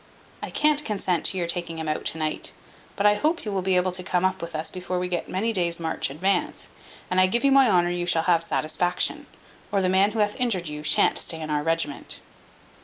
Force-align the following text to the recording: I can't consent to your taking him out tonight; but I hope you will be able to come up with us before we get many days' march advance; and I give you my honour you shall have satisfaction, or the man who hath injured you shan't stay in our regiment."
I 0.41 0.49
can't 0.49 0.83
consent 0.83 1.25
to 1.25 1.37
your 1.37 1.45
taking 1.45 1.77
him 1.77 1.87
out 1.87 2.05
tonight; 2.05 2.53
but 2.95 3.05
I 3.05 3.13
hope 3.13 3.45
you 3.45 3.51
will 3.51 3.61
be 3.61 3.75
able 3.75 3.91
to 3.91 4.01
come 4.01 4.25
up 4.25 4.41
with 4.41 4.55
us 4.55 4.71
before 4.71 4.97
we 4.97 5.07
get 5.07 5.29
many 5.29 5.53
days' 5.53 5.79
march 5.79 6.09
advance; 6.09 6.69
and 7.11 7.21
I 7.21 7.27
give 7.27 7.45
you 7.45 7.51
my 7.51 7.69
honour 7.69 7.91
you 7.91 8.07
shall 8.07 8.23
have 8.23 8.41
satisfaction, 8.41 9.27
or 9.71 9.79
the 9.79 9.89
man 9.89 10.13
who 10.13 10.17
hath 10.19 10.41
injured 10.41 10.67
you 10.67 10.81
shan't 10.83 11.19
stay 11.19 11.39
in 11.39 11.51
our 11.51 11.61
regiment." 11.61 12.19